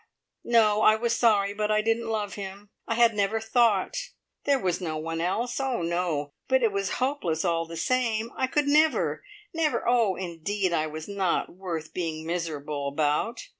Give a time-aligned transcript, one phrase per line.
[0.43, 0.81] no!
[0.81, 4.09] I was sorry, but I didn't love him; I had never thought.
[4.45, 8.31] There was no one else oh, no; but it was hopeless all the same.
[8.35, 13.47] I could never never Oh, indeed, I was not worth being miserable about.